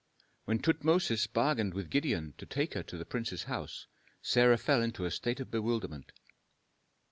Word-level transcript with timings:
When 0.45 0.57
Tutmosis 0.57 1.27
bargained 1.27 1.75
with 1.75 1.91
Gideon 1.91 2.33
to 2.39 2.47
take 2.47 2.73
her 2.73 2.81
to 2.81 2.97
the 2.97 3.05
prince's 3.05 3.43
house, 3.43 3.85
Sarah 4.19 4.57
fell 4.57 4.81
into 4.81 5.05
a 5.05 5.11
state 5.11 5.39
of 5.39 5.51
bewilderment. 5.51 6.11